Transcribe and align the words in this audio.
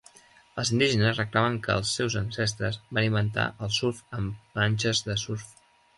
Els 0.61 0.69
indígenes 0.75 1.19
reclamen 1.19 1.59
que 1.67 1.75
els 1.81 1.91
seus 1.99 2.15
ancestres 2.21 2.79
van 2.99 3.09
inventar 3.11 3.45
el 3.67 3.75
surf 3.77 4.01
amb 4.21 4.51
planxes 4.57 5.05
de 5.11 5.21
surf. 5.27 5.47